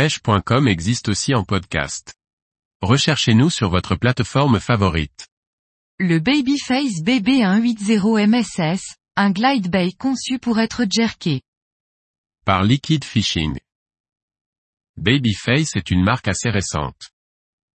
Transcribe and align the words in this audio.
pêche.com 0.00 0.66
existe 0.66 1.10
aussi 1.10 1.34
en 1.34 1.44
podcast. 1.44 2.14
Recherchez-nous 2.80 3.50
sur 3.50 3.68
votre 3.68 3.96
plateforme 3.96 4.58
favorite. 4.58 5.28
Le 5.98 6.18
Babyface 6.18 7.02
BB180 7.04 8.26
MSS, 8.26 8.80
un 9.16 9.30
glide 9.30 9.70
bait 9.70 9.92
conçu 9.92 10.38
pour 10.38 10.58
être 10.58 10.86
jerké. 10.90 11.42
Par 12.46 12.62
Liquid 12.62 13.04
Fishing. 13.04 13.58
Babyface 14.96 15.76
est 15.76 15.90
une 15.90 16.02
marque 16.02 16.28
assez 16.28 16.48
récente. 16.48 17.10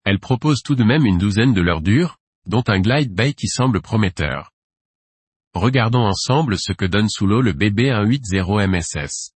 Elle 0.03 0.17
propose 0.17 0.63
tout 0.63 0.73
de 0.73 0.83
même 0.83 1.05
une 1.05 1.19
douzaine 1.19 1.53
de 1.53 1.61
leurs 1.61 1.81
dures, 1.81 2.17
dont 2.47 2.63
un 2.65 2.79
glide 2.79 3.13
bait 3.13 3.35
qui 3.35 3.47
semble 3.47 3.81
prometteur. 3.81 4.51
Regardons 5.53 6.07
ensemble 6.07 6.57
ce 6.57 6.73
que 6.73 6.85
donne 6.85 7.07
sous 7.07 7.27
l'eau 7.27 7.41
le 7.41 7.53
BB180 7.53 8.67
MSS. 8.67 9.34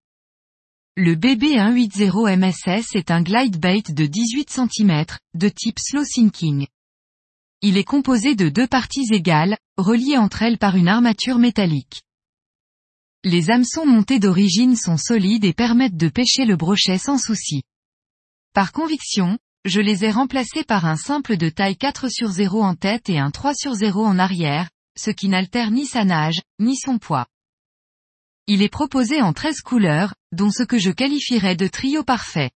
Le 0.96 1.14
BB180 1.14 2.36
MSS 2.36 2.96
est 2.96 3.12
un 3.12 3.22
glide 3.22 3.60
bait 3.60 3.82
de 3.88 4.06
18 4.06 4.50
cm, 4.50 5.04
de 5.34 5.48
type 5.48 5.78
slow 5.78 6.04
sinking. 6.04 6.66
Il 7.62 7.76
est 7.76 7.84
composé 7.84 8.34
de 8.34 8.48
deux 8.48 8.66
parties 8.66 9.06
égales, 9.12 9.56
reliées 9.76 10.16
entre 10.16 10.42
elles 10.42 10.58
par 10.58 10.74
une 10.74 10.88
armature 10.88 11.38
métallique. 11.38 12.02
Les 13.22 13.50
hameçons 13.50 13.86
montés 13.86 14.18
d'origine 14.18 14.74
sont 14.74 14.96
solides 14.96 15.44
et 15.44 15.52
permettent 15.52 15.96
de 15.96 16.08
pêcher 16.08 16.44
le 16.44 16.56
brochet 16.56 16.98
sans 16.98 17.18
souci. 17.18 17.62
Par 18.52 18.72
conviction, 18.72 19.38
je 19.64 19.80
les 19.80 20.04
ai 20.04 20.10
remplacés 20.10 20.64
par 20.64 20.86
un 20.86 20.96
simple 20.96 21.36
de 21.36 21.50
taille 21.50 21.76
4 21.76 22.08
sur 22.08 22.30
0 22.30 22.62
en 22.62 22.74
tête 22.74 23.08
et 23.08 23.18
un 23.20 23.30
3 23.30 23.54
sur 23.54 23.74
0 23.74 24.04
en 24.04 24.18
arrière, 24.18 24.68
ce 24.98 25.12
qui 25.12 25.28
n'altère 25.28 25.70
ni 25.70 25.86
sa 25.86 26.04
nage, 26.04 26.40
ni 26.58 26.76
son 26.76 26.98
poids. 26.98 27.26
Il 28.52 28.62
est 28.62 28.68
proposé 28.68 29.22
en 29.22 29.32
13 29.32 29.60
couleurs, 29.60 30.12
dont 30.32 30.50
ce 30.50 30.64
que 30.64 30.76
je 30.76 30.90
qualifierais 30.90 31.54
de 31.54 31.68
trio 31.68 32.02
parfait. 32.02 32.50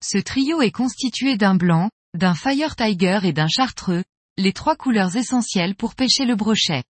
Ce 0.00 0.18
trio 0.18 0.62
est 0.62 0.70
constitué 0.70 1.36
d'un 1.36 1.56
blanc, 1.56 1.90
d'un 2.14 2.36
Fire 2.36 2.76
Tiger 2.76 3.18
et 3.24 3.32
d'un 3.32 3.48
chartreux, 3.48 4.04
les 4.38 4.52
trois 4.52 4.76
couleurs 4.76 5.16
essentielles 5.16 5.74
pour 5.74 5.96
pêcher 5.96 6.26
le 6.26 6.36
brochet. 6.36 6.84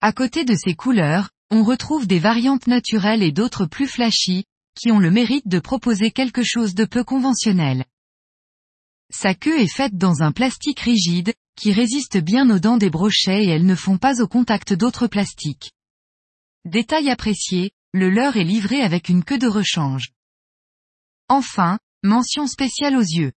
À 0.00 0.12
côté 0.12 0.44
de 0.44 0.54
ces 0.54 0.76
couleurs, 0.76 1.30
on 1.50 1.64
retrouve 1.64 2.06
des 2.06 2.20
variantes 2.20 2.68
naturelles 2.68 3.24
et 3.24 3.32
d'autres 3.32 3.66
plus 3.66 3.88
flashy, 3.88 4.44
qui 4.78 4.92
ont 4.92 5.00
le 5.00 5.10
mérite 5.10 5.48
de 5.48 5.58
proposer 5.58 6.12
quelque 6.12 6.44
chose 6.44 6.76
de 6.76 6.84
peu 6.84 7.02
conventionnel. 7.02 7.84
Sa 9.12 9.34
queue 9.34 9.58
est 9.58 9.74
faite 9.74 9.96
dans 9.96 10.22
un 10.22 10.30
plastique 10.30 10.78
rigide, 10.78 11.34
qui 11.56 11.72
résiste 11.72 12.16
bien 12.16 12.48
aux 12.50 12.60
dents 12.60 12.76
des 12.76 12.90
brochets 12.90 13.44
et 13.44 13.48
elles 13.48 13.66
ne 13.66 13.74
font 13.74 13.98
pas 13.98 14.22
au 14.22 14.28
contact 14.28 14.72
d'autres 14.72 15.08
plastiques. 15.08 15.73
Détail 16.64 17.10
apprécié, 17.10 17.72
le 17.92 18.08
leurre 18.08 18.36
est 18.38 18.44
livré 18.44 18.80
avec 18.80 19.08
une 19.08 19.22
queue 19.22 19.38
de 19.38 19.46
rechange. 19.46 20.12
Enfin, 21.28 21.78
mention 22.02 22.46
spéciale 22.46 22.96
aux 22.96 23.00
yeux. 23.00 23.32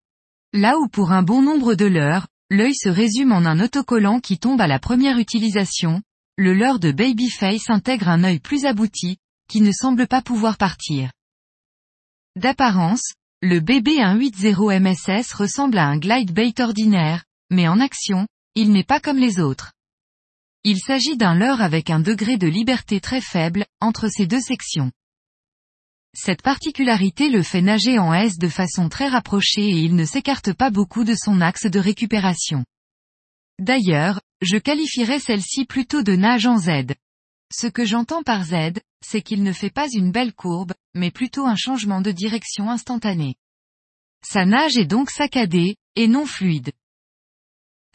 Là 0.53 0.77
où 0.77 0.87
pour 0.87 1.11
un 1.11 1.23
bon 1.23 1.41
nombre 1.41 1.75
de 1.75 1.85
leurres, 1.85 2.27
l'œil 2.49 2.75
se 2.75 2.89
résume 2.89 3.33
en 3.33 3.45
un 3.45 3.59
autocollant 3.59 4.19
qui 4.19 4.39
tombe 4.39 4.61
à 4.61 4.67
la 4.67 4.79
première 4.79 5.17
utilisation, 5.17 6.01
le 6.37 6.53
leurre 6.53 6.79
de 6.79 6.91
Babyface 6.91 7.69
intègre 7.69 8.07
un 8.07 8.23
œil 8.23 8.39
plus 8.39 8.65
abouti, 8.65 9.17
qui 9.49 9.61
ne 9.61 9.71
semble 9.71 10.07
pas 10.07 10.21
pouvoir 10.21 10.57
partir. 10.57 11.11
D'apparence, 12.35 13.13
le 13.41 13.59
BB180 13.59 14.79
MSS 14.79 15.33
ressemble 15.33 15.77
à 15.77 15.85
un 15.85 15.97
glide 15.97 16.31
bait 16.31 16.59
ordinaire, 16.59 17.25
mais 17.49 17.67
en 17.67 17.79
action, 17.79 18.27
il 18.55 18.71
n'est 18.71 18.83
pas 18.83 18.99
comme 18.99 19.17
les 19.17 19.39
autres. 19.39 19.73
Il 20.63 20.79
s'agit 20.79 21.17
d'un 21.17 21.35
leurre 21.35 21.61
avec 21.61 21.89
un 21.89 21.99
degré 21.99 22.37
de 22.37 22.47
liberté 22.47 22.99
très 22.99 23.21
faible, 23.21 23.65
entre 23.79 24.09
ces 24.09 24.27
deux 24.27 24.41
sections. 24.41 24.91
Cette 26.13 26.41
particularité 26.41 27.29
le 27.29 27.43
fait 27.43 27.61
nager 27.61 27.99
en 27.99 28.13
S 28.13 28.37
de 28.37 28.47
façon 28.47 28.89
très 28.89 29.07
rapprochée 29.07 29.69
et 29.69 29.79
il 29.79 29.95
ne 29.95 30.05
s'écarte 30.05 30.51
pas 30.53 30.71
beaucoup 30.71 31.03
de 31.03 31.13
son 31.13 31.41
axe 31.41 31.67
de 31.67 31.79
récupération. 31.79 32.65
D'ailleurs, 33.59 34.19
je 34.41 34.57
qualifierais 34.57 35.19
celle-ci 35.19 35.65
plutôt 35.65 36.03
de 36.03 36.15
nage 36.15 36.47
en 36.47 36.57
Z. 36.57 36.95
Ce 37.51 37.67
que 37.67 37.85
j'entends 37.85 38.23
par 38.23 38.43
Z, 38.43 38.79
c'est 39.05 39.21
qu'il 39.21 39.43
ne 39.43 39.53
fait 39.53 39.69
pas 39.69 39.87
une 39.93 40.11
belle 40.11 40.33
courbe, 40.33 40.73
mais 40.95 41.11
plutôt 41.11 41.45
un 41.45 41.55
changement 41.55 42.01
de 42.01 42.11
direction 42.11 42.69
instantané. 42.69 43.35
Sa 44.23 44.45
nage 44.45 44.77
est 44.77 44.85
donc 44.85 45.09
saccadée, 45.09 45.77
et 45.95 46.07
non 46.07 46.25
fluide. 46.25 46.71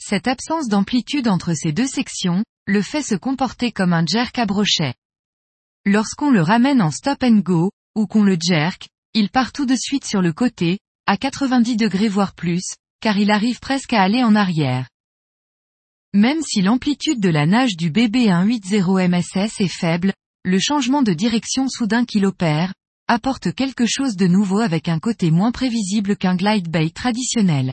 Cette 0.04 0.26
absence 0.26 0.66
d'amplitude 0.66 1.28
entre 1.28 1.54
ces 1.54 1.70
deux 1.70 1.86
sections, 1.86 2.42
le 2.66 2.82
fait 2.82 3.02
se 3.02 3.14
comporter 3.14 3.70
comme 3.70 3.92
un 3.92 4.04
jerk 4.04 4.36
à 4.36 4.46
brochet. 4.46 4.94
Lorsqu'on 5.86 6.32
le 6.32 6.42
ramène 6.42 6.82
en 6.82 6.90
stop 6.90 7.22
and 7.22 7.38
go, 7.38 7.70
ou 7.94 8.08
qu'on 8.08 8.24
le 8.24 8.36
jerk, 8.38 8.88
il 9.14 9.30
part 9.30 9.52
tout 9.52 9.64
de 9.64 9.76
suite 9.76 10.04
sur 10.04 10.20
le 10.20 10.32
côté, 10.32 10.80
à 11.06 11.16
90 11.16 11.76
degrés 11.76 12.08
voire 12.08 12.34
plus, 12.34 12.64
car 13.00 13.16
il 13.16 13.30
arrive 13.30 13.60
presque 13.60 13.92
à 13.92 14.02
aller 14.02 14.24
en 14.24 14.34
arrière. 14.34 14.88
Même 16.14 16.42
si 16.42 16.62
l'amplitude 16.62 17.20
de 17.20 17.28
la 17.28 17.46
nage 17.46 17.76
du 17.76 17.92
BB180 17.92 19.08
MSS 19.08 19.60
est 19.60 19.68
faible, 19.68 20.12
le 20.44 20.58
changement 20.58 21.02
de 21.02 21.12
direction 21.12 21.68
soudain 21.68 22.04
qu'il 22.04 22.26
opère, 22.26 22.74
apporte 23.06 23.54
quelque 23.54 23.86
chose 23.86 24.16
de 24.16 24.26
nouveau 24.26 24.58
avec 24.58 24.88
un 24.88 24.98
côté 24.98 25.30
moins 25.30 25.52
prévisible 25.52 26.16
qu'un 26.16 26.34
glide 26.34 26.68
bait 26.68 26.90
traditionnel. 26.90 27.72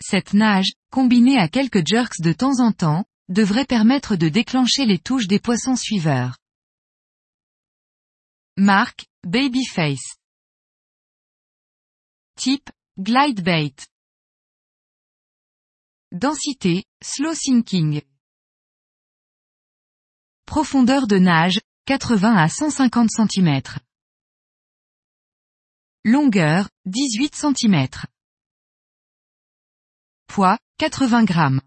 Cette 0.00 0.34
nage, 0.34 0.72
combinée 0.90 1.38
à 1.38 1.48
quelques 1.48 1.86
jerks 1.86 2.20
de 2.20 2.32
temps 2.32 2.60
en 2.60 2.72
temps, 2.72 3.04
devrait 3.28 3.64
permettre 3.64 4.16
de 4.16 4.28
déclencher 4.28 4.86
les 4.86 4.98
touches 4.98 5.26
des 5.26 5.40
poissons 5.40 5.76
suiveurs. 5.76 6.36
Marque, 8.56 9.06
Babyface. 9.24 10.16
Type, 12.36 12.70
glide 12.98 13.42
bait. 13.42 13.74
Densité, 16.12 16.84
slow 17.02 17.34
sinking. 17.34 18.02
Profondeur 20.46 21.06
de 21.06 21.18
nage, 21.18 21.60
80 21.86 22.36
à 22.36 22.48
150 22.48 23.10
cm. 23.10 23.60
Longueur, 26.04 26.68
18 26.84 27.34
cm. 27.34 27.88
Poids, 30.36 30.58
80 30.82 31.24
grammes. 31.24 31.62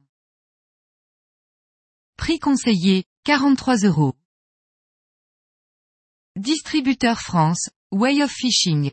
Prix 2.17 2.37
conseillé, 2.37 3.03
43 3.25 3.83
euros. 3.85 4.13
Distributeur 6.35 7.19
France, 7.19 7.71
Way 7.91 8.21
of 8.21 8.29
Fishing. 8.29 8.91